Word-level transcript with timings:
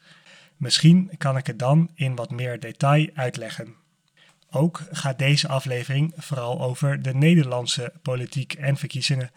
Misschien 0.58 1.12
kan 1.18 1.38
ik 1.38 1.48
het 1.48 1.60
dan 1.60 1.90
in 1.96 2.16
wat 2.16 2.32
meer 2.32 2.60
detail 2.60 3.10
uitleggen. 3.14 3.83
Ook 4.56 4.82
gaat 4.92 5.20
deze 5.20 5.48
aflevering 5.48 6.14
vooral 6.18 6.62
over 6.62 7.02
de 7.02 7.14
Nederlandse 7.14 7.94
politiek 8.02 8.54
en 8.54 8.78
verkiezingen. 8.78 9.32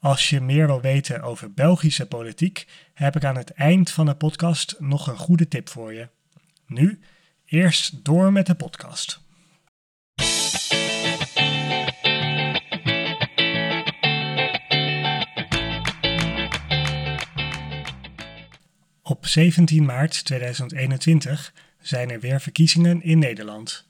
Als 0.00 0.30
je 0.30 0.40
meer 0.40 0.66
wil 0.66 0.80
weten 0.80 1.22
over 1.22 1.52
Belgische 1.52 2.06
politiek, 2.06 2.66
heb 2.94 3.16
ik 3.16 3.24
aan 3.24 3.36
het 3.36 3.50
eind 3.50 3.90
van 3.90 4.06
de 4.06 4.14
podcast 4.14 4.76
nog 4.78 5.06
een 5.06 5.16
goede 5.16 5.48
tip 5.48 5.68
voor 5.68 5.94
je. 5.94 6.08
Nu, 6.66 7.00
eerst 7.44 8.04
door 8.04 8.32
met 8.32 8.46
de 8.46 8.54
podcast. 8.54 9.20
Op 19.02 19.26
17 19.26 19.84
maart 19.84 20.24
2021 20.24 21.52
zijn 21.80 22.10
er 22.10 22.20
weer 22.20 22.40
verkiezingen 22.40 23.02
in 23.02 23.18
Nederland. 23.18 23.85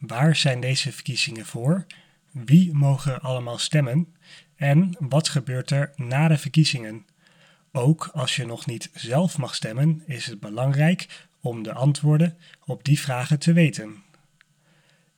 Waar 0.00 0.36
zijn 0.36 0.60
deze 0.60 0.92
verkiezingen 0.92 1.46
voor? 1.46 1.86
Wie 2.30 2.74
mogen 2.74 3.20
allemaal 3.20 3.58
stemmen? 3.58 4.14
En 4.56 4.96
wat 4.98 5.28
gebeurt 5.28 5.70
er 5.70 5.92
na 5.96 6.28
de 6.28 6.38
verkiezingen? 6.38 7.06
Ook 7.72 8.10
als 8.12 8.36
je 8.36 8.46
nog 8.46 8.66
niet 8.66 8.90
zelf 8.94 9.38
mag 9.38 9.54
stemmen, 9.54 10.02
is 10.06 10.26
het 10.26 10.40
belangrijk 10.40 11.26
om 11.40 11.62
de 11.62 11.72
antwoorden 11.72 12.38
op 12.64 12.84
die 12.84 13.00
vragen 13.00 13.38
te 13.38 13.52
weten. 13.52 14.02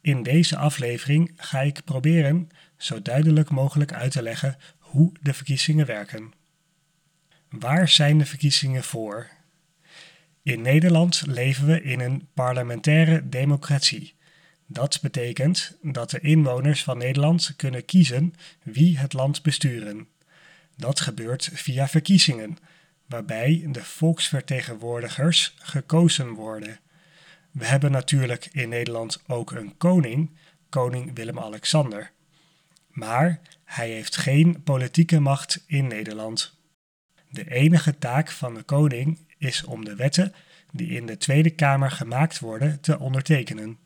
In 0.01 0.23
deze 0.23 0.57
aflevering 0.57 1.33
ga 1.37 1.61
ik 1.61 1.85
proberen 1.85 2.51
zo 2.77 3.03
duidelijk 3.03 3.51
mogelijk 3.51 3.93
uit 3.93 4.13
te 4.13 4.23
leggen 4.23 4.57
hoe 4.79 5.13
de 5.21 5.35
verkiezingen 5.35 5.87
werken. 5.87 6.33
Waar 7.49 7.89
zijn 7.89 8.19
de 8.19 8.27
verkiezingen 8.27 8.85
voor? 8.85 9.31
In 10.43 10.63
Nederland 10.63 11.23
leven 11.27 11.67
we 11.67 11.83
in 11.83 12.01
een 12.01 12.29
parlementaire 12.35 13.29
democratie. 13.29 14.15
Dat 14.73 14.99
betekent 15.03 15.77
dat 15.83 16.11
de 16.11 16.21
inwoners 16.21 16.83
van 16.85 16.99
Nederland 16.99 17.55
kunnen 17.57 17.85
kiezen 17.85 18.35
wie 18.63 18.99
het 18.99 19.13
land 19.13 19.43
besturen. 19.43 20.09
Dat 20.77 21.01
gebeurt 21.01 21.51
via 21.53 21.89
verkiezingen, 21.89 22.57
waarbij 23.07 23.65
de 23.69 23.85
volksvertegenwoordigers 23.85 25.55
gekozen 25.59 26.29
worden. 26.29 26.81
We 27.51 27.65
hebben 27.65 27.91
natuurlijk 27.91 28.49
in 28.53 28.69
Nederland 28.69 29.23
ook 29.27 29.51
een 29.51 29.77
koning, 29.77 30.31
koning 30.69 31.11
Willem-Alexander. 31.15 32.11
Maar 32.89 33.41
hij 33.65 33.91
heeft 33.91 34.17
geen 34.17 34.63
politieke 34.63 35.21
macht 35.21 35.65
in 35.67 35.87
Nederland. 35.87 36.57
De 37.31 37.51
enige 37.51 37.99
taak 37.99 38.31
van 38.31 38.55
de 38.55 38.63
koning 38.63 39.19
is 39.39 39.65
om 39.65 39.85
de 39.85 39.97
wetten 39.97 40.35
die 40.71 40.89
in 40.89 41.07
de 41.07 41.17
Tweede 41.17 41.51
Kamer 41.51 41.91
gemaakt 41.91 42.39
worden 42.39 42.81
te 42.81 42.99
ondertekenen. 42.99 43.79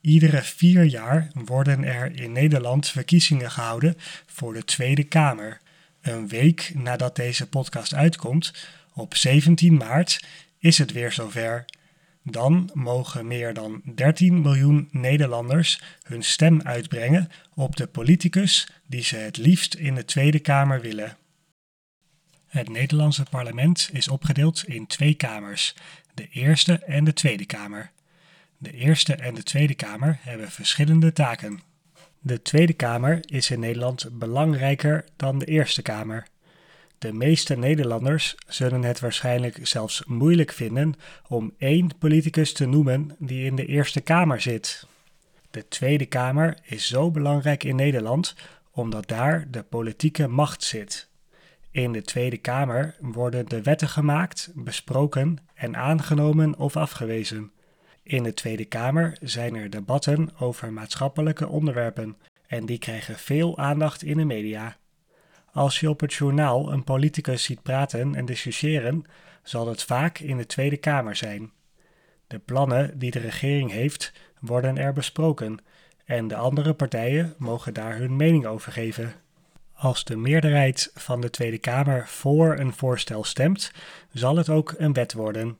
Iedere 0.00 0.42
vier 0.42 0.84
jaar 0.84 1.30
worden 1.34 1.84
er 1.84 2.20
in 2.20 2.32
Nederland 2.32 2.88
verkiezingen 2.88 3.50
gehouden 3.50 3.96
voor 4.26 4.52
de 4.52 4.64
Tweede 4.64 5.04
Kamer. 5.04 5.60
Een 6.00 6.28
week 6.28 6.72
nadat 6.74 7.16
deze 7.16 7.48
podcast 7.48 7.94
uitkomt, 7.94 8.52
op 8.94 9.16
17 9.16 9.74
maart, 9.74 10.24
is 10.58 10.78
het 10.78 10.92
weer 10.92 11.12
zover. 11.12 11.64
Dan 12.22 12.70
mogen 12.74 13.26
meer 13.26 13.54
dan 13.54 13.82
13 13.94 14.40
miljoen 14.40 14.88
Nederlanders 14.90 15.80
hun 16.02 16.22
stem 16.22 16.62
uitbrengen 16.62 17.30
op 17.54 17.76
de 17.76 17.86
politicus 17.86 18.68
die 18.86 19.02
ze 19.02 19.16
het 19.16 19.36
liefst 19.36 19.74
in 19.74 19.94
de 19.94 20.04
Tweede 20.04 20.38
Kamer 20.38 20.80
willen. 20.80 21.16
Het 22.46 22.68
Nederlandse 22.68 23.24
parlement 23.30 23.88
is 23.92 24.08
opgedeeld 24.08 24.64
in 24.66 24.86
twee 24.86 25.14
kamers, 25.14 25.74
de 26.14 26.28
Eerste 26.28 26.78
en 26.78 27.04
de 27.04 27.12
Tweede 27.12 27.44
Kamer. 27.44 27.90
De 28.62 28.72
Eerste 28.72 29.14
en 29.14 29.34
de 29.34 29.42
Tweede 29.42 29.74
Kamer 29.74 30.18
hebben 30.20 30.50
verschillende 30.50 31.12
taken. 31.12 31.60
De 32.18 32.42
Tweede 32.42 32.72
Kamer 32.72 33.20
is 33.26 33.50
in 33.50 33.60
Nederland 33.60 34.08
belangrijker 34.12 35.04
dan 35.16 35.38
de 35.38 35.44
Eerste 35.44 35.82
Kamer. 35.82 36.26
De 36.98 37.12
meeste 37.12 37.56
Nederlanders 37.56 38.34
zullen 38.46 38.82
het 38.82 39.00
waarschijnlijk 39.00 39.58
zelfs 39.62 40.04
moeilijk 40.06 40.52
vinden 40.52 40.94
om 41.28 41.54
één 41.58 41.90
politicus 41.98 42.52
te 42.52 42.66
noemen 42.66 43.16
die 43.18 43.44
in 43.44 43.56
de 43.56 43.66
Eerste 43.66 44.00
Kamer 44.00 44.40
zit. 44.40 44.86
De 45.50 45.68
Tweede 45.68 46.06
Kamer 46.06 46.58
is 46.62 46.86
zo 46.86 47.10
belangrijk 47.10 47.64
in 47.64 47.76
Nederland 47.76 48.34
omdat 48.70 49.08
daar 49.08 49.50
de 49.50 49.62
politieke 49.62 50.28
macht 50.28 50.62
zit. 50.62 51.08
In 51.70 51.92
de 51.92 52.02
Tweede 52.02 52.38
Kamer 52.38 52.96
worden 52.98 53.46
de 53.46 53.62
wetten 53.62 53.88
gemaakt, 53.88 54.50
besproken 54.54 55.38
en 55.54 55.76
aangenomen 55.76 56.58
of 56.58 56.76
afgewezen. 56.76 57.52
In 58.02 58.22
de 58.22 58.34
Tweede 58.34 58.64
Kamer 58.64 59.16
zijn 59.20 59.54
er 59.54 59.70
debatten 59.70 60.30
over 60.38 60.72
maatschappelijke 60.72 61.48
onderwerpen 61.48 62.16
en 62.46 62.66
die 62.66 62.78
krijgen 62.78 63.18
veel 63.18 63.58
aandacht 63.58 64.02
in 64.02 64.16
de 64.16 64.24
media. 64.24 64.76
Als 65.52 65.80
je 65.80 65.90
op 65.90 66.00
het 66.00 66.14
journaal 66.14 66.72
een 66.72 66.84
politicus 66.84 67.44
ziet 67.44 67.62
praten 67.62 68.14
en 68.14 68.24
discussiëren, 68.24 69.04
zal 69.42 69.68
het 69.68 69.82
vaak 69.82 70.18
in 70.18 70.36
de 70.36 70.46
Tweede 70.46 70.76
Kamer 70.76 71.16
zijn. 71.16 71.52
De 72.26 72.38
plannen 72.38 72.98
die 72.98 73.10
de 73.10 73.18
regering 73.18 73.70
heeft, 73.70 74.12
worden 74.40 74.78
er 74.78 74.92
besproken 74.92 75.58
en 76.04 76.28
de 76.28 76.36
andere 76.36 76.74
partijen 76.74 77.34
mogen 77.38 77.74
daar 77.74 77.96
hun 77.96 78.16
mening 78.16 78.46
over 78.46 78.72
geven. 78.72 79.12
Als 79.72 80.04
de 80.04 80.16
meerderheid 80.16 80.90
van 80.94 81.20
de 81.20 81.30
Tweede 81.30 81.58
Kamer 81.58 82.08
voor 82.08 82.58
een 82.58 82.72
voorstel 82.72 83.24
stemt, 83.24 83.72
zal 84.12 84.36
het 84.36 84.48
ook 84.48 84.74
een 84.78 84.92
wet 84.92 85.12
worden. 85.12 85.58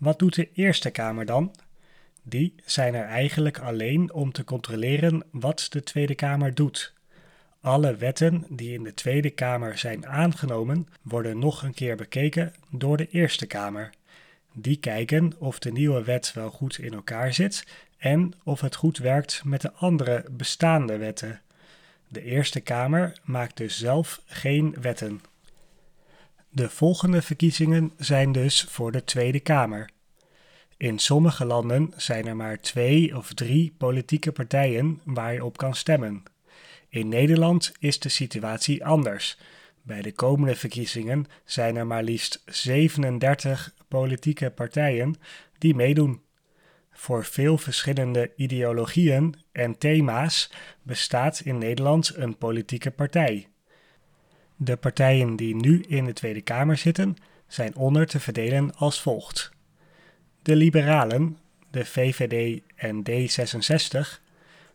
Wat 0.00 0.18
doet 0.18 0.34
de 0.34 0.48
Eerste 0.52 0.90
Kamer 0.90 1.26
dan? 1.26 1.54
Die 2.22 2.54
zijn 2.64 2.94
er 2.94 3.04
eigenlijk 3.04 3.58
alleen 3.58 4.12
om 4.12 4.32
te 4.32 4.44
controleren 4.44 5.22
wat 5.30 5.66
de 5.70 5.82
Tweede 5.82 6.14
Kamer 6.14 6.54
doet. 6.54 6.94
Alle 7.60 7.96
wetten 7.96 8.44
die 8.48 8.74
in 8.74 8.82
de 8.82 8.94
Tweede 8.94 9.30
Kamer 9.30 9.78
zijn 9.78 10.06
aangenomen, 10.06 10.88
worden 11.02 11.38
nog 11.38 11.62
een 11.62 11.74
keer 11.74 11.96
bekeken 11.96 12.54
door 12.70 12.96
de 12.96 13.08
Eerste 13.08 13.46
Kamer. 13.46 13.90
Die 14.52 14.76
kijken 14.76 15.32
of 15.38 15.58
de 15.58 15.72
nieuwe 15.72 16.04
wet 16.04 16.32
wel 16.32 16.50
goed 16.50 16.78
in 16.78 16.92
elkaar 16.92 17.32
zit 17.34 17.66
en 17.98 18.32
of 18.44 18.60
het 18.60 18.74
goed 18.74 18.98
werkt 18.98 19.42
met 19.44 19.60
de 19.60 19.72
andere 19.72 20.24
bestaande 20.30 20.96
wetten. 20.96 21.40
De 22.08 22.22
Eerste 22.22 22.60
Kamer 22.60 23.18
maakt 23.24 23.56
dus 23.56 23.78
zelf 23.78 24.22
geen 24.26 24.76
wetten. 24.80 25.20
De 26.52 26.70
volgende 26.70 27.22
verkiezingen 27.22 27.92
zijn 27.96 28.32
dus 28.32 28.62
voor 28.62 28.92
de 28.92 29.04
Tweede 29.04 29.40
Kamer. 29.40 29.90
In 30.76 30.98
sommige 30.98 31.44
landen 31.44 31.92
zijn 31.96 32.26
er 32.26 32.36
maar 32.36 32.60
twee 32.60 33.16
of 33.16 33.32
drie 33.34 33.74
politieke 33.78 34.32
partijen 34.32 35.00
waar 35.04 35.32
je 35.32 35.44
op 35.44 35.56
kan 35.56 35.74
stemmen. 35.74 36.22
In 36.88 37.08
Nederland 37.08 37.72
is 37.78 37.98
de 37.98 38.08
situatie 38.08 38.84
anders. 38.84 39.38
Bij 39.82 40.02
de 40.02 40.12
komende 40.12 40.56
verkiezingen 40.56 41.26
zijn 41.44 41.76
er 41.76 41.86
maar 41.86 42.02
liefst 42.02 42.42
37 42.46 43.74
politieke 43.88 44.50
partijen 44.50 45.14
die 45.58 45.74
meedoen. 45.74 46.22
Voor 46.92 47.24
veel 47.24 47.58
verschillende 47.58 48.32
ideologieën 48.36 49.34
en 49.52 49.78
thema's 49.78 50.52
bestaat 50.82 51.40
in 51.40 51.58
Nederland 51.58 52.12
een 52.16 52.38
politieke 52.38 52.90
partij. 52.90 53.49
De 54.62 54.76
partijen 54.76 55.36
die 55.36 55.54
nu 55.54 55.80
in 55.80 56.04
de 56.04 56.12
Tweede 56.12 56.40
Kamer 56.40 56.76
zitten 56.76 57.16
zijn 57.46 57.74
onder 57.76 58.06
te 58.06 58.20
verdelen 58.20 58.74
als 58.76 59.00
volgt: 59.00 59.50
de 60.42 60.56
Liberalen, 60.56 61.38
de 61.70 61.84
VVD 61.84 62.62
en 62.76 63.02
D66, 63.10 64.20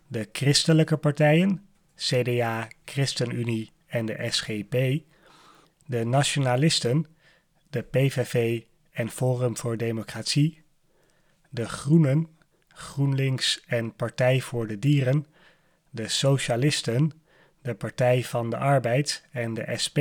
de 0.07 0.29
christelijke 0.31 0.97
partijen, 0.97 1.65
CDA, 1.95 2.67
ChristenUnie 2.85 3.71
en 3.87 4.05
de 4.05 4.27
SGP, 4.29 5.03
de 5.85 6.03
nationalisten, 6.05 7.05
de 7.69 7.81
PVV 7.81 8.61
en 8.91 9.09
Forum 9.09 9.57
voor 9.57 9.77
Democratie, 9.77 10.63
de 11.49 11.67
Groenen, 11.67 12.27
GroenLinks 12.67 13.63
en 13.67 13.95
Partij 13.95 14.41
voor 14.41 14.67
de 14.67 14.79
Dieren, 14.79 15.25
de 15.89 16.07
Socialisten, 16.07 17.11
de 17.65 17.73
Partij 17.73 18.23
van 18.23 18.49
de 18.49 18.57
Arbeid 18.57 19.25
en 19.31 19.53
de 19.53 19.73
SP. 19.83 19.99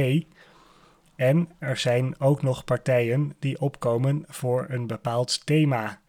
En 1.16 1.48
er 1.58 1.76
zijn 1.76 2.20
ook 2.20 2.42
nog 2.42 2.64
partijen 2.64 3.34
die 3.38 3.60
opkomen 3.60 4.24
voor 4.28 4.66
een 4.68 4.86
bepaald 4.86 5.46
thema. 5.46 6.00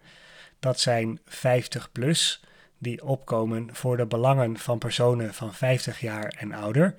Dat 0.60 0.80
zijn 0.80 1.20
50 1.26 1.92
plus, 1.92 2.44
die 2.78 3.06
opkomen 3.06 3.70
voor 3.72 3.98
de 3.98 4.06
belangen 4.06 4.58
van 4.58 4.78
personen 4.78 5.34
van 5.34 5.54
50 5.54 6.00
jaar 6.00 6.36
en 6.38 6.52
ouder. 6.52 6.96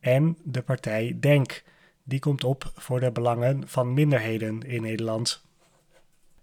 En 0.00 0.38
de 0.42 0.62
partij 0.62 1.16
Denk, 1.20 1.62
die 2.02 2.18
komt 2.18 2.44
op 2.44 2.72
voor 2.74 3.00
de 3.00 3.12
belangen 3.12 3.68
van 3.68 3.94
minderheden 3.94 4.62
in 4.62 4.82
Nederland. 4.82 5.44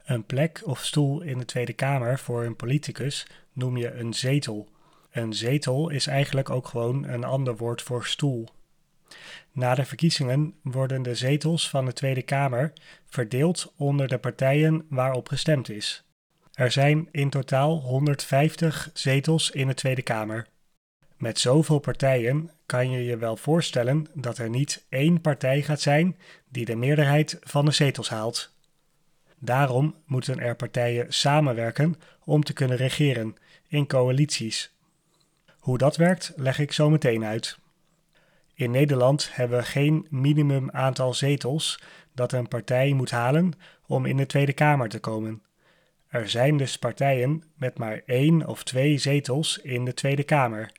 Een 0.04 0.24
plek 0.24 0.62
of 0.66 0.86
stoel 0.86 1.22
in 1.22 1.38
de 1.38 1.46
Tweede 1.46 1.74
Kamer 1.74 2.20
voor 2.20 2.44
een 2.44 2.56
politicus 2.56 3.28
noem 3.54 3.78
je 3.78 3.94
een 3.94 4.14
zetel. 4.14 4.68
Een 5.20 5.34
zetel 5.34 5.90
is 5.90 6.08
eigenlijk 6.08 6.50
ook 6.50 6.68
gewoon 6.68 7.08
een 7.08 7.24
ander 7.24 7.58
woord 7.58 7.82
voor 7.82 8.06
stoel. 8.06 8.48
Na 9.52 9.76
de 9.76 9.86
verkiezingen 9.86 10.54
worden 10.62 11.02
de 11.02 11.16
zetels 11.16 11.70
van 11.70 11.86
de 11.86 11.94
Tweede 11.94 12.22
Kamer 12.22 12.74
verdeeld 13.06 13.74
onder 13.78 14.08
de 14.08 14.18
partijen 14.18 14.86
waarop 14.90 15.28
gestemd 15.28 15.70
is. 15.70 16.04
Er 16.54 16.72
zijn 16.72 17.08
in 17.12 17.30
totaal 17.30 17.80
150 17.80 18.90
zetels 18.94 19.52
in 19.52 19.68
de 19.68 19.74
Tweede 19.74 20.02
Kamer. 20.02 20.48
Met 21.18 21.40
zoveel 21.40 21.80
partijen 21.80 22.52
kan 22.66 22.92
je 22.92 23.04
je 23.04 23.18
wel 23.18 23.38
voorstellen 23.38 24.08
dat 24.14 24.38
er 24.38 24.50
niet 24.50 24.86
één 24.90 25.22
partij 25.22 25.62
gaat 25.62 25.82
zijn 25.82 26.18
die 26.50 26.66
de 26.66 26.76
meerderheid 26.76 27.38
van 27.42 27.66
de 27.66 27.72
zetels 27.72 28.10
haalt. 28.10 28.54
Daarom 29.40 29.96
moeten 30.06 30.40
er 30.40 30.56
partijen 30.56 31.14
samenwerken 31.14 31.96
om 32.24 32.44
te 32.44 32.54
kunnen 32.54 32.78
regeren 32.78 33.36
in 33.68 33.88
coalities. 33.88 34.78
Hoe 35.60 35.78
dat 35.78 35.96
werkt, 35.96 36.34
leg 36.36 36.60
ik 36.60 36.72
zo 36.72 36.90
meteen 36.90 37.24
uit. 37.24 37.58
In 38.54 38.72
Nederland 38.72 39.30
hebben 39.36 39.58
we 39.58 39.66
geen 39.66 40.08
minimum 40.10 40.72
aantal 40.72 41.14
zetels 41.14 41.82
dat 42.14 42.32
een 42.32 42.48
partij 42.48 42.94
moet 42.94 43.12
halen 43.12 43.54
om 43.88 44.06
in 44.06 44.18
de 44.18 44.26
Tweede 44.26 44.54
Kamer 44.54 44.90
te 44.90 45.00
komen. 45.00 45.44
Er 46.08 46.30
zijn 46.30 46.58
dus 46.58 46.78
partijen 46.78 47.44
met 47.56 47.78
maar 47.78 48.02
één 48.06 48.48
of 48.48 48.64
twee 48.64 48.98
zetels 48.98 49.58
in 49.58 49.86
de 49.86 49.94
Tweede 49.94 50.24
Kamer. 50.24 50.72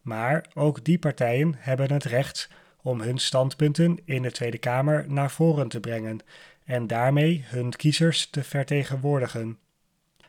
Maar 0.00 0.46
ook 0.54 0.84
die 0.84 0.98
partijen 0.98 1.54
hebben 1.58 1.92
het 1.92 2.04
recht 2.04 2.50
om 2.82 3.00
hun 3.00 3.18
standpunten 3.18 3.98
in 4.04 4.22
de 4.22 4.30
Tweede 4.30 4.58
Kamer 4.58 5.04
naar 5.08 5.30
voren 5.30 5.68
te 5.68 5.80
brengen 5.80 6.20
en 6.64 6.86
daarmee 6.86 7.44
hun 7.46 7.70
kiezers 7.76 8.30
te 8.30 8.44
vertegenwoordigen. 8.44 9.58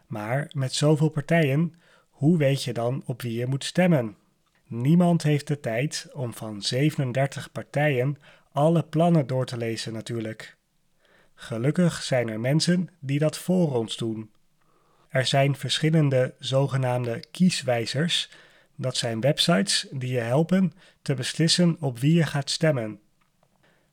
Maar 0.07 0.51
met 0.54 0.74
zoveel 0.74 1.09
partijen, 1.09 1.75
hoe 2.21 2.38
weet 2.38 2.63
je 2.63 2.73
dan 2.73 3.03
op 3.06 3.21
wie 3.21 3.33
je 3.33 3.45
moet 3.45 3.63
stemmen? 3.63 4.15
Niemand 4.68 5.23
heeft 5.23 5.47
de 5.47 5.59
tijd 5.59 6.07
om 6.13 6.33
van 6.33 6.62
37 6.62 7.51
partijen 7.51 8.18
alle 8.51 8.83
plannen 8.83 9.27
door 9.27 9.45
te 9.45 9.57
lezen 9.57 9.94
natuurlijk. 9.94 10.57
Gelukkig 11.35 12.03
zijn 12.03 12.29
er 12.29 12.39
mensen 12.39 12.89
die 13.00 13.19
dat 13.19 13.38
voor 13.38 13.75
ons 13.75 13.97
doen. 13.97 14.31
Er 15.09 15.25
zijn 15.25 15.56
verschillende 15.56 16.33
zogenaamde 16.39 17.23
kieswijzers. 17.31 18.29
Dat 18.75 18.97
zijn 18.97 19.21
websites 19.21 19.88
die 19.91 20.12
je 20.12 20.19
helpen 20.19 20.73
te 21.01 21.13
beslissen 21.13 21.77
op 21.79 22.00
wie 22.00 22.13
je 22.13 22.25
gaat 22.25 22.50
stemmen. 22.50 23.00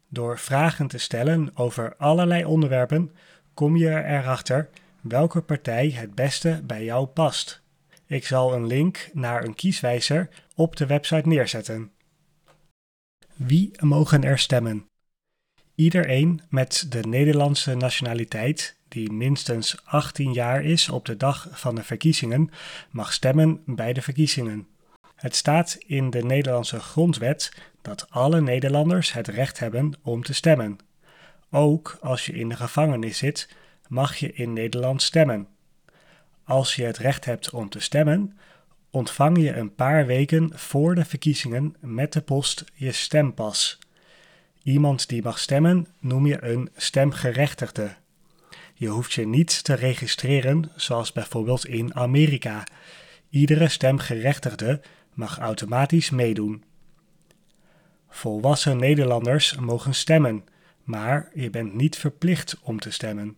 Door 0.09 0.39
vragen 0.39 0.87
te 0.87 0.99
stellen 0.99 1.51
over 1.55 1.97
allerlei 1.97 2.45
onderwerpen 2.45 3.13
kom 3.55 3.77
je 3.77 4.05
erachter 4.05 4.69
welke 5.01 5.41
partij 5.41 5.91
het 5.91 6.15
beste 6.15 6.61
bij 6.65 6.85
jou 6.85 7.07
past. 7.07 7.67
Ik 8.09 8.27
zal 8.27 8.55
een 8.55 8.67
link 8.67 9.11
naar 9.13 9.45
een 9.45 9.55
kieswijzer 9.55 10.29
op 10.55 10.77
de 10.77 10.87
website 10.87 11.29
neerzetten. 11.29 11.93
Wie 13.35 13.71
mogen 13.81 14.25
er 14.25 14.39
stemmen? 14.39 14.89
Iedereen 15.75 16.41
met 16.49 16.87
de 16.89 17.01
Nederlandse 17.01 17.75
nationaliteit 17.75 18.77
die 18.89 19.13
minstens 19.13 19.85
18 19.85 20.33
jaar 20.33 20.65
is 20.65 20.89
op 20.89 21.05
de 21.05 21.17
dag 21.17 21.49
van 21.51 21.75
de 21.75 21.83
verkiezingen 21.83 22.51
mag 22.91 23.13
stemmen 23.13 23.63
bij 23.67 23.93
de 23.93 24.03
verkiezingen. 24.03 24.67
Het 25.15 25.37
staat 25.37 25.75
in 25.87 26.11
de 26.11 26.23
Nederlandse 26.23 26.81
grondwet 26.81 27.53
dat 27.83 28.11
alle 28.11 28.41
Nederlanders 28.41 29.13
het 29.13 29.29
recht 29.29 29.59
hebben 29.59 29.93
om 30.03 30.23
te 30.23 30.35
stemmen. 30.35 30.79
Ook 31.51 31.99
als 32.01 32.27
je 32.27 32.33
in 32.33 32.49
de 32.49 32.57
gevangenis 32.57 33.19
zit, 33.19 33.49
mag 33.89 34.17
je 34.17 34.33
in 34.33 34.53
Nederland 34.53 35.03
stemmen. 35.03 35.49
Als 36.49 36.77
je 36.77 36.85
het 36.85 36.99
recht 36.99 37.25
hebt 37.25 37.51
om 37.51 37.69
te 37.69 37.81
stemmen, 37.81 38.39
ontvang 38.91 39.39
je 39.39 39.57
een 39.57 39.75
paar 39.75 40.07
weken 40.07 40.51
voor 40.55 40.95
de 40.95 41.05
verkiezingen 41.05 41.77
met 41.81 42.13
de 42.13 42.21
post 42.21 42.65
je 42.75 42.93
stempas. 42.93 43.79
Iemand 44.63 45.09
die 45.09 45.23
mag 45.23 45.39
stemmen 45.39 45.87
noem 46.01 46.27
je 46.27 46.45
een 46.45 46.71
stemgerechtigde. 46.77 47.95
Je 48.75 48.89
hoeft 48.89 49.13
je 49.13 49.27
niet 49.27 49.65
te 49.65 49.75
registreren, 49.75 50.71
zoals 50.77 51.13
bijvoorbeeld 51.13 51.67
in 51.67 51.95
Amerika. 51.95 52.65
Iedere 53.31 53.69
stemgerechtigde 53.69 54.81
mag 55.15 55.39
automatisch 55.39 56.11
meedoen. 56.11 56.65
Volwassen 58.09 58.77
Nederlanders 58.77 59.57
mogen 59.57 59.95
stemmen, 59.95 60.45
maar 60.85 61.31
je 61.35 61.51
bent 61.51 61.75
niet 61.75 61.97
verplicht 61.97 62.59
om 62.63 62.81
te 62.81 62.91
stemmen. 62.91 63.37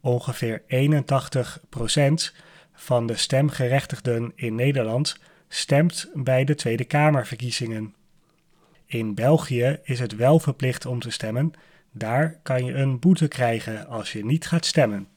Ongeveer 0.00 0.62
81% 0.62 0.64
van 2.74 3.06
de 3.06 3.16
stemgerechtigden 3.16 4.32
in 4.34 4.54
Nederland 4.54 5.18
stemt 5.48 6.10
bij 6.14 6.44
de 6.44 6.54
Tweede 6.54 6.84
Kamerverkiezingen. 6.84 7.94
In 8.86 9.14
België 9.14 9.78
is 9.82 9.98
het 9.98 10.16
wel 10.16 10.38
verplicht 10.38 10.86
om 10.86 11.00
te 11.00 11.10
stemmen, 11.10 11.52
daar 11.92 12.40
kan 12.42 12.64
je 12.64 12.74
een 12.74 12.98
boete 12.98 13.28
krijgen 13.28 13.86
als 13.86 14.12
je 14.12 14.24
niet 14.24 14.46
gaat 14.46 14.66
stemmen. 14.66 15.08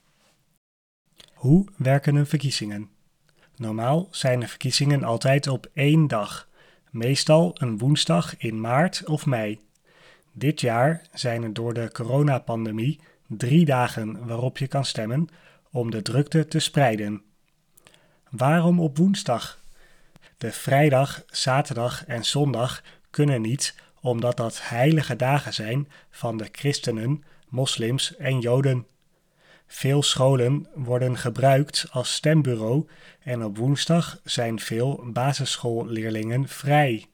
Hoe 1.33 1.67
werken 1.75 2.15
een 2.15 2.25
verkiezingen? 2.25 2.89
Normaal 3.55 4.07
zijn 4.11 4.39
de 4.39 4.47
verkiezingen 4.47 5.03
altijd 5.03 5.47
op 5.47 5.69
één 5.73 6.07
dag, 6.07 6.47
meestal 6.89 7.55
een 7.57 7.77
woensdag 7.77 8.37
in 8.37 8.61
maart 8.61 9.05
of 9.05 9.25
mei. 9.25 9.59
Dit 10.31 10.61
jaar 10.61 11.01
zijn 11.13 11.43
er 11.43 11.53
door 11.53 11.73
de 11.73 11.89
coronapandemie 11.91 12.99
drie 13.37 13.65
dagen 13.65 14.25
waarop 14.25 14.57
je 14.57 14.67
kan 14.67 14.85
stemmen 14.85 15.27
om 15.71 15.91
de 15.91 16.01
drukte 16.01 16.47
te 16.47 16.59
spreiden. 16.59 17.21
Waarom 18.29 18.79
op 18.79 18.97
woensdag? 18.97 19.59
De 20.37 20.51
vrijdag, 20.51 21.23
zaterdag 21.27 22.05
en 22.05 22.25
zondag 22.25 22.83
kunnen 23.09 23.41
niet, 23.41 23.75
omdat 24.01 24.37
dat 24.37 24.59
heilige 24.61 25.15
dagen 25.15 25.53
zijn 25.53 25.87
van 26.09 26.37
de 26.37 26.47
christenen, 26.51 27.23
moslims 27.49 28.15
en 28.15 28.39
joden. 28.39 28.85
Veel 29.67 30.03
scholen 30.03 30.67
worden 30.73 31.17
gebruikt 31.17 31.87
als 31.91 32.13
stembureau 32.13 32.87
en 33.19 33.43
op 33.43 33.57
woensdag 33.57 34.19
zijn 34.23 34.59
veel 34.59 35.03
basisschoolleerlingen 35.05 36.47
vrij. 36.47 37.05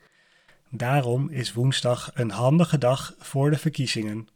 Daarom 0.70 1.30
is 1.30 1.54
woensdag 1.54 2.12
een 2.14 2.32
handige 2.32 2.78
dag 2.78 3.14
voor 3.20 3.52
de 3.52 3.58
verkiezingen. 3.58 4.28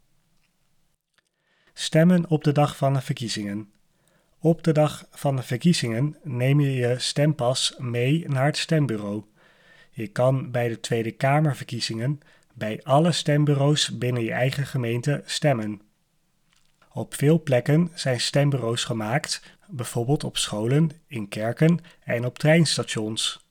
Stemmen 1.82 2.30
op 2.30 2.44
de 2.44 2.52
dag 2.52 2.78
van 2.78 2.94
de 2.94 3.02
verkiezingen. 3.02 3.70
Op 4.40 4.64
de 4.64 4.72
dag 4.72 5.06
van 5.12 5.36
de 5.36 5.42
verkiezingen 5.42 6.18
neem 6.24 6.60
je 6.60 6.74
je 6.74 7.00
stempas 7.00 7.76
mee 7.78 8.26
naar 8.28 8.46
het 8.46 8.58
stembureau. 8.58 9.24
Je 9.92 10.08
kan 10.08 10.52
bij 10.52 10.68
de 10.68 10.80
Tweede 10.80 11.12
Kamerverkiezingen 11.12 12.20
bij 12.54 12.80
alle 12.84 13.12
stembureaus 13.12 13.98
binnen 13.98 14.24
je 14.24 14.32
eigen 14.32 14.66
gemeente 14.66 15.22
stemmen. 15.26 15.82
Op 16.92 17.14
veel 17.14 17.42
plekken 17.42 17.92
zijn 17.94 18.20
stembureaus 18.20 18.84
gemaakt, 18.84 19.42
bijvoorbeeld 19.68 20.24
op 20.24 20.38
scholen, 20.38 20.92
in 21.08 21.28
kerken 21.28 21.80
en 22.04 22.26
op 22.26 22.40
treinstations. 22.40 23.46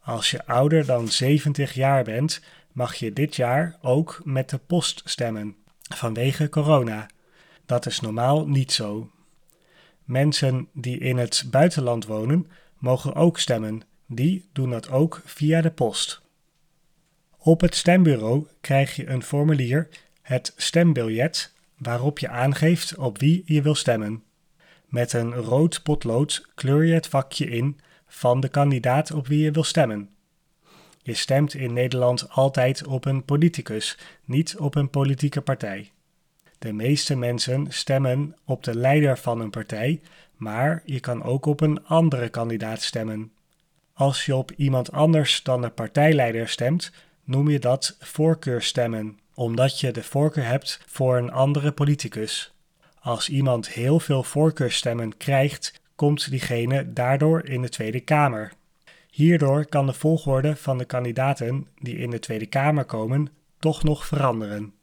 Als 0.00 0.30
je 0.30 0.46
ouder 0.46 0.86
dan 0.86 1.08
70 1.08 1.72
jaar 1.72 2.04
bent, 2.04 2.40
mag 2.72 2.94
je 2.94 3.12
dit 3.12 3.36
jaar 3.36 3.78
ook 3.82 4.20
met 4.24 4.50
de 4.50 4.58
post 4.58 5.02
stemmen, 5.04 5.56
vanwege 5.94 6.48
corona. 6.48 7.08
Dat 7.70 7.86
is 7.86 8.00
normaal 8.00 8.48
niet 8.48 8.72
zo. 8.72 9.10
Mensen 10.04 10.68
die 10.72 10.98
in 10.98 11.16
het 11.16 11.44
buitenland 11.50 12.06
wonen, 12.06 12.50
mogen 12.78 13.14
ook 13.14 13.38
stemmen. 13.38 13.82
Die 14.06 14.48
doen 14.52 14.70
dat 14.70 14.90
ook 14.90 15.22
via 15.24 15.60
de 15.60 15.70
post. 15.70 16.22
Op 17.38 17.60
het 17.60 17.74
stembureau 17.74 18.46
krijg 18.60 18.96
je 18.96 19.08
een 19.08 19.22
formulier, 19.22 19.88
het 20.22 20.52
stembiljet, 20.56 21.52
waarop 21.78 22.18
je 22.18 22.28
aangeeft 22.28 22.96
op 22.96 23.18
wie 23.18 23.42
je 23.46 23.62
wil 23.62 23.74
stemmen. 23.74 24.22
Met 24.86 25.12
een 25.12 25.34
rood 25.34 25.82
potlood 25.82 26.48
kleur 26.54 26.84
je 26.84 26.94
het 26.94 27.06
vakje 27.06 27.46
in 27.46 27.80
van 28.06 28.40
de 28.40 28.48
kandidaat 28.48 29.12
op 29.12 29.26
wie 29.26 29.40
je 29.40 29.50
wil 29.50 29.64
stemmen. 29.64 30.10
Je 31.02 31.14
stemt 31.14 31.54
in 31.54 31.72
Nederland 31.72 32.30
altijd 32.30 32.86
op 32.86 33.04
een 33.04 33.24
politicus, 33.24 33.98
niet 34.24 34.56
op 34.56 34.74
een 34.74 34.90
politieke 34.90 35.40
partij. 35.40 35.90
De 36.60 36.72
meeste 36.72 37.16
mensen 37.16 37.66
stemmen 37.68 38.36
op 38.44 38.64
de 38.64 38.74
leider 38.74 39.18
van 39.18 39.40
een 39.40 39.50
partij, 39.50 40.00
maar 40.36 40.82
je 40.84 41.00
kan 41.00 41.22
ook 41.22 41.46
op 41.46 41.60
een 41.60 41.86
andere 41.86 42.28
kandidaat 42.28 42.82
stemmen. 42.82 43.32
Als 43.92 44.26
je 44.26 44.36
op 44.36 44.52
iemand 44.52 44.92
anders 44.92 45.42
dan 45.42 45.60
de 45.60 45.70
partijleider 45.70 46.48
stemt, 46.48 46.92
noem 47.24 47.48
je 47.48 47.58
dat 47.58 47.96
voorkeurstemmen, 48.00 49.18
omdat 49.34 49.80
je 49.80 49.90
de 49.90 50.02
voorkeur 50.02 50.46
hebt 50.46 50.80
voor 50.86 51.16
een 51.16 51.32
andere 51.32 51.72
politicus. 51.72 52.52
Als 53.00 53.28
iemand 53.28 53.68
heel 53.68 54.00
veel 54.00 54.22
voorkeurstemmen 54.22 55.16
krijgt, 55.16 55.80
komt 55.94 56.30
diegene 56.30 56.92
daardoor 56.92 57.44
in 57.44 57.62
de 57.62 57.68
Tweede 57.68 58.00
Kamer. 58.00 58.52
Hierdoor 59.10 59.66
kan 59.66 59.86
de 59.86 59.92
volgorde 59.92 60.56
van 60.56 60.78
de 60.78 60.84
kandidaten 60.84 61.66
die 61.78 61.96
in 61.96 62.10
de 62.10 62.18
Tweede 62.18 62.46
Kamer 62.46 62.84
komen 62.84 63.28
toch 63.58 63.82
nog 63.82 64.06
veranderen. 64.06 64.74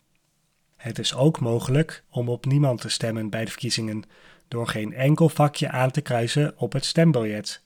Het 0.78 1.00
is 1.00 1.16
ook 1.16 1.40
mogelijk 1.40 2.04
om 2.10 2.30
op 2.30 2.46
niemand 2.46 2.82
te 2.82 2.90
stemmen 2.90 3.30
bij 3.30 3.46
de 3.46 3.52
verkiezingen, 3.52 4.04
door 4.48 4.68
geen 4.68 4.94
enkel 4.94 5.30
vakje 5.30 5.70
aan 5.70 5.92
te 5.92 6.02
kruisen 6.02 6.54
op 6.58 6.74
het 6.74 6.86
stembiljet. 6.86 7.62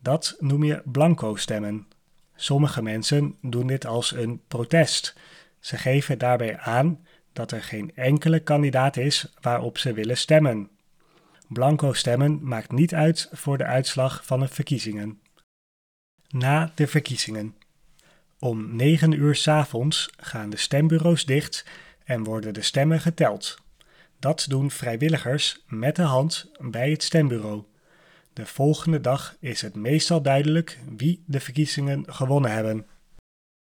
Dat 0.00 0.36
noem 0.38 0.64
je 0.64 0.82
blanco 0.84 1.36
stemmen. 1.36 1.86
Sommige 2.34 2.82
mensen 2.82 3.36
doen 3.40 3.66
dit 3.66 3.86
als 3.86 4.12
een 4.12 4.40
protest. 4.48 5.16
Ze 5.58 5.76
geven 5.76 6.18
daarbij 6.18 6.58
aan 6.58 7.04
dat 7.32 7.52
er 7.52 7.62
geen 7.62 7.92
enkele 7.94 8.40
kandidaat 8.40 8.96
is 8.96 9.32
waarop 9.40 9.78
ze 9.78 9.92
willen 9.92 10.16
stemmen. 10.16 10.70
Blanco 11.48 11.92
stemmen 11.92 12.38
maakt 12.42 12.72
niet 12.72 12.94
uit 12.94 13.28
voor 13.32 13.58
de 13.58 13.64
uitslag 13.64 14.26
van 14.26 14.40
de 14.40 14.48
verkiezingen. 14.48 15.20
Na 16.28 16.72
de 16.74 16.86
verkiezingen. 16.86 17.54
Om 18.38 18.76
9 18.76 19.12
uur 19.12 19.34
's 19.34 19.48
avonds 19.48 20.10
gaan 20.16 20.50
de 20.50 20.56
stembureaus 20.56 21.24
dicht 21.24 21.64
en 22.10 22.24
worden 22.24 22.54
de 22.54 22.62
stemmen 22.62 23.00
geteld. 23.00 23.58
Dat 24.18 24.46
doen 24.48 24.70
vrijwilligers 24.70 25.64
met 25.66 25.96
de 25.96 26.02
hand 26.02 26.50
bij 26.58 26.90
het 26.90 27.02
stembureau. 27.02 27.62
De 28.32 28.46
volgende 28.46 29.00
dag 29.00 29.36
is 29.40 29.62
het 29.62 29.76
meestal 29.76 30.22
duidelijk 30.22 30.78
wie 30.96 31.22
de 31.26 31.40
verkiezingen 31.40 32.04
gewonnen 32.06 32.50
hebben. 32.50 32.86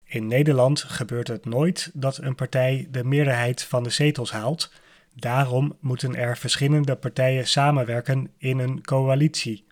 In 0.04 0.28
Nederland 0.28 0.80
gebeurt 0.82 1.28
het 1.28 1.46
nooit 1.46 1.92
dat 1.94 2.18
een 2.18 2.36
partij 2.36 2.88
de 2.92 3.04
meerderheid 3.04 3.64
van 3.64 3.84
de 3.84 3.90
zetels 3.90 4.32
haalt. 4.32 4.74
Daarom 5.14 5.78
moeten 5.80 6.16
er 6.16 6.38
verschillende 6.38 6.96
partijen 6.96 7.48
samenwerken 7.48 8.32
in 8.38 8.60
een 8.60 8.82
coalitie. 8.82 9.66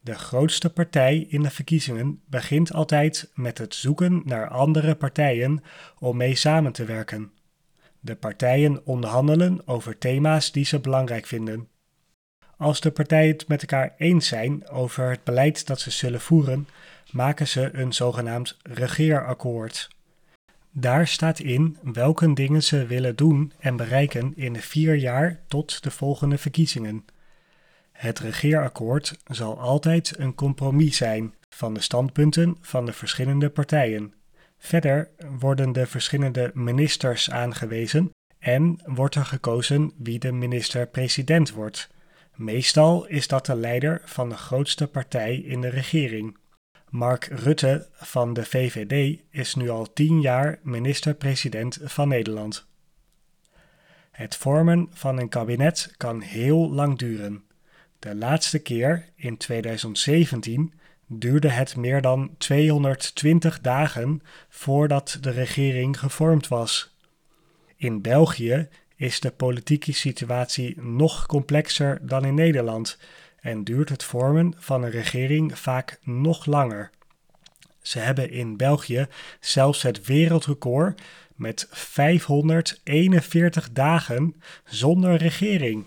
De 0.00 0.14
grootste 0.14 0.70
partij 0.70 1.26
in 1.28 1.42
de 1.42 1.50
verkiezingen 1.50 2.20
begint 2.26 2.72
altijd 2.72 3.30
met 3.34 3.58
het 3.58 3.74
zoeken 3.74 4.22
naar 4.24 4.48
andere 4.48 4.94
partijen 4.94 5.62
om 5.98 6.16
mee 6.16 6.34
samen 6.34 6.72
te 6.72 6.84
werken. 6.84 7.32
De 8.04 8.16
partijen 8.16 8.86
onderhandelen 8.86 9.66
over 9.66 9.98
thema's 9.98 10.52
die 10.52 10.64
ze 10.64 10.80
belangrijk 10.80 11.26
vinden. 11.26 11.68
Als 12.56 12.80
de 12.80 12.90
partijen 12.90 13.32
het 13.32 13.48
met 13.48 13.60
elkaar 13.60 13.94
eens 13.96 14.28
zijn 14.28 14.68
over 14.68 15.10
het 15.10 15.24
beleid 15.24 15.66
dat 15.66 15.80
ze 15.80 15.90
zullen 15.90 16.20
voeren, 16.20 16.68
maken 17.10 17.48
ze 17.48 17.70
een 17.72 17.92
zogenaamd 17.92 18.56
regeerakkoord. 18.62 19.88
Daar 20.70 21.08
staat 21.08 21.38
in 21.38 21.78
welke 21.82 22.32
dingen 22.32 22.62
ze 22.62 22.86
willen 22.86 23.16
doen 23.16 23.52
en 23.58 23.76
bereiken 23.76 24.32
in 24.36 24.52
de 24.52 24.62
vier 24.62 24.94
jaar 24.94 25.40
tot 25.48 25.82
de 25.82 25.90
volgende 25.90 26.38
verkiezingen. 26.38 27.04
Het 27.92 28.18
regeerakkoord 28.18 29.18
zal 29.24 29.60
altijd 29.60 30.18
een 30.18 30.34
compromis 30.34 30.96
zijn 30.96 31.34
van 31.48 31.74
de 31.74 31.80
standpunten 31.80 32.56
van 32.60 32.86
de 32.86 32.92
verschillende 32.92 33.50
partijen. 33.50 34.14
Verder 34.64 35.10
worden 35.38 35.72
de 35.72 35.86
verschillende 35.86 36.50
ministers 36.54 37.30
aangewezen 37.30 38.10
en 38.38 38.80
wordt 38.84 39.14
er 39.14 39.24
gekozen 39.24 39.92
wie 39.96 40.18
de 40.18 40.32
minister-president 40.32 41.50
wordt. 41.52 41.90
Meestal 42.34 43.06
is 43.06 43.28
dat 43.28 43.46
de 43.46 43.56
leider 43.56 44.00
van 44.04 44.28
de 44.28 44.36
grootste 44.36 44.86
partij 44.86 45.36
in 45.36 45.60
de 45.60 45.68
regering. 45.68 46.36
Mark 46.88 47.24
Rutte 47.24 47.88
van 47.92 48.32
de 48.32 48.44
VVD 48.44 49.20
is 49.30 49.54
nu 49.54 49.68
al 49.70 49.92
tien 49.92 50.20
jaar 50.20 50.58
minister-president 50.62 51.78
van 51.82 52.08
Nederland. 52.08 52.66
Het 54.10 54.36
vormen 54.36 54.88
van 54.92 55.18
een 55.18 55.28
kabinet 55.28 55.94
kan 55.96 56.20
heel 56.20 56.72
lang 56.72 56.98
duren. 56.98 57.44
De 57.98 58.14
laatste 58.14 58.58
keer, 58.58 59.08
in 59.14 59.36
2017, 59.36 60.72
duurde 61.18 61.48
het 61.48 61.76
meer 61.76 62.00
dan 62.00 62.30
220 62.38 63.60
dagen 63.60 64.22
voordat 64.48 65.18
de 65.20 65.30
regering 65.30 65.98
gevormd 65.98 66.48
was. 66.48 66.94
In 67.76 68.00
België 68.00 68.68
is 68.96 69.20
de 69.20 69.30
politieke 69.30 69.92
situatie 69.92 70.80
nog 70.80 71.26
complexer 71.26 71.98
dan 72.02 72.24
in 72.24 72.34
Nederland 72.34 72.98
en 73.40 73.64
duurt 73.64 73.88
het 73.88 74.04
vormen 74.04 74.54
van 74.56 74.82
een 74.82 74.90
regering 74.90 75.58
vaak 75.58 75.98
nog 76.02 76.46
langer. 76.46 76.90
Ze 77.80 77.98
hebben 77.98 78.30
in 78.30 78.56
België 78.56 79.06
zelfs 79.40 79.82
het 79.82 80.06
wereldrecord 80.06 81.00
met 81.34 81.66
541 81.70 83.72
dagen 83.72 84.34
zonder 84.64 85.16
regering. 85.16 85.84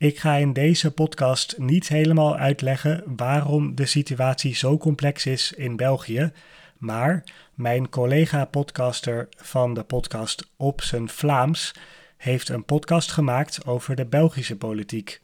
Ik 0.00 0.18
ga 0.18 0.34
in 0.34 0.52
deze 0.52 0.90
podcast 0.90 1.58
niet 1.58 1.88
helemaal 1.88 2.36
uitleggen 2.36 3.02
waarom 3.16 3.74
de 3.74 3.86
situatie 3.86 4.54
zo 4.54 4.78
complex 4.78 5.26
is 5.26 5.52
in 5.52 5.76
België, 5.76 6.32
maar 6.78 7.24
mijn 7.54 7.88
collega-podcaster 7.88 9.28
van 9.36 9.74
de 9.74 9.82
podcast 9.82 10.50
Op 10.56 10.82
zijn 10.82 11.08
Vlaams 11.08 11.74
heeft 12.16 12.48
een 12.48 12.64
podcast 12.64 13.12
gemaakt 13.12 13.66
over 13.66 13.96
de 13.96 14.06
Belgische 14.06 14.56
politiek. 14.56 15.20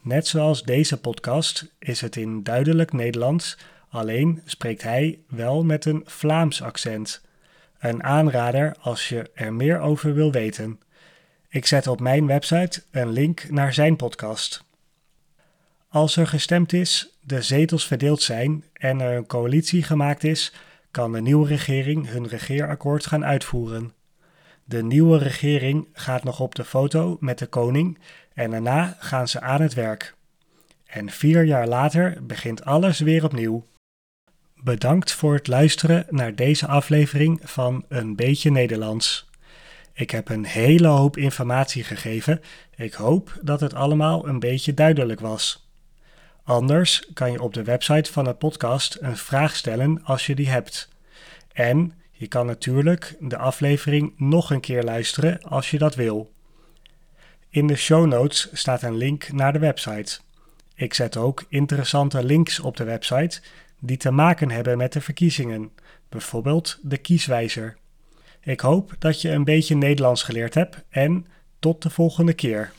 Net 0.00 0.26
zoals 0.26 0.62
deze 0.62 1.00
podcast 1.00 1.74
is 1.78 2.00
het 2.00 2.16
in 2.16 2.42
duidelijk 2.42 2.92
Nederlands, 2.92 3.58
alleen 3.88 4.42
spreekt 4.44 4.82
hij 4.82 5.18
wel 5.28 5.64
met 5.64 5.84
een 5.84 6.02
Vlaams 6.04 6.62
accent. 6.62 7.22
Een 7.78 8.02
aanrader 8.02 8.76
als 8.80 9.08
je 9.08 9.30
er 9.34 9.52
meer 9.52 9.78
over 9.78 10.14
wil 10.14 10.32
weten. 10.32 10.80
Ik 11.52 11.66
zet 11.66 11.86
op 11.86 12.00
mijn 12.00 12.26
website 12.26 12.82
een 12.90 13.10
link 13.10 13.50
naar 13.50 13.72
zijn 13.72 13.96
podcast. 13.96 14.64
Als 15.88 16.16
er 16.16 16.26
gestemd 16.26 16.72
is, 16.72 17.18
de 17.20 17.42
zetels 17.42 17.86
verdeeld 17.86 18.22
zijn 18.22 18.64
en 18.72 19.00
er 19.00 19.16
een 19.16 19.26
coalitie 19.26 19.82
gemaakt 19.82 20.24
is, 20.24 20.52
kan 20.90 21.12
de 21.12 21.20
nieuwe 21.20 21.46
regering 21.46 22.08
hun 22.08 22.28
regeerakkoord 22.28 23.06
gaan 23.06 23.24
uitvoeren. 23.24 23.92
De 24.64 24.82
nieuwe 24.82 25.18
regering 25.18 25.88
gaat 25.92 26.24
nog 26.24 26.40
op 26.40 26.54
de 26.54 26.64
foto 26.64 27.16
met 27.20 27.38
de 27.38 27.46
koning 27.46 27.98
en 28.34 28.50
daarna 28.50 28.96
gaan 28.98 29.28
ze 29.28 29.40
aan 29.40 29.62
het 29.62 29.74
werk. 29.74 30.14
En 30.86 31.10
vier 31.10 31.44
jaar 31.44 31.68
later 31.68 32.26
begint 32.26 32.64
alles 32.64 32.98
weer 32.98 33.24
opnieuw. 33.24 33.66
Bedankt 34.56 35.12
voor 35.12 35.34
het 35.34 35.46
luisteren 35.46 36.06
naar 36.08 36.34
deze 36.34 36.66
aflevering 36.66 37.40
van 37.42 37.84
Een 37.88 38.16
Beetje 38.16 38.50
Nederlands. 38.50 39.30
Ik 39.92 40.10
heb 40.10 40.28
een 40.28 40.44
hele 40.44 40.86
hoop 40.86 41.16
informatie 41.16 41.84
gegeven. 41.84 42.40
Ik 42.76 42.92
hoop 42.92 43.38
dat 43.42 43.60
het 43.60 43.74
allemaal 43.74 44.28
een 44.28 44.38
beetje 44.38 44.74
duidelijk 44.74 45.20
was. 45.20 45.70
Anders 46.44 47.10
kan 47.14 47.32
je 47.32 47.42
op 47.42 47.54
de 47.54 47.62
website 47.62 48.12
van 48.12 48.24
de 48.24 48.34
podcast 48.34 48.98
een 49.00 49.16
vraag 49.16 49.56
stellen 49.56 50.04
als 50.04 50.26
je 50.26 50.34
die 50.34 50.48
hebt. 50.48 50.88
En 51.52 51.92
je 52.10 52.26
kan 52.26 52.46
natuurlijk 52.46 53.16
de 53.20 53.36
aflevering 53.36 54.12
nog 54.16 54.50
een 54.50 54.60
keer 54.60 54.82
luisteren 54.82 55.42
als 55.42 55.70
je 55.70 55.78
dat 55.78 55.94
wil. 55.94 56.32
In 57.48 57.66
de 57.66 57.76
show 57.76 58.06
notes 58.06 58.48
staat 58.52 58.82
een 58.82 58.96
link 58.96 59.32
naar 59.32 59.52
de 59.52 59.58
website. 59.58 60.20
Ik 60.74 60.94
zet 60.94 61.16
ook 61.16 61.44
interessante 61.48 62.24
links 62.24 62.60
op 62.60 62.76
de 62.76 62.84
website 62.84 63.40
die 63.78 63.96
te 63.96 64.10
maken 64.10 64.50
hebben 64.50 64.78
met 64.78 64.92
de 64.92 65.00
verkiezingen, 65.00 65.70
bijvoorbeeld 66.08 66.78
de 66.82 66.98
kieswijzer. 66.98 67.76
Ik 68.42 68.60
hoop 68.60 68.94
dat 68.98 69.20
je 69.20 69.30
een 69.30 69.44
beetje 69.44 69.76
Nederlands 69.76 70.22
geleerd 70.22 70.54
hebt 70.54 70.76
en 70.88 71.26
tot 71.58 71.82
de 71.82 71.90
volgende 71.90 72.32
keer. 72.32 72.72